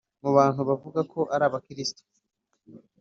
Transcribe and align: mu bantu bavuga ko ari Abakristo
mu 0.21 0.29
bantu 0.37 0.61
bavuga 0.69 0.99
ko 1.11 1.19
ari 1.33 1.43
Abakristo 1.49 2.01